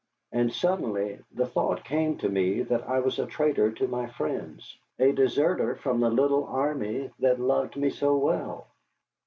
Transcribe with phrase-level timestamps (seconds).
[0.31, 4.75] And suddenly the thought came to me that I was a traitor to my friends,
[4.97, 8.65] a deserter from the little army that loved me so well.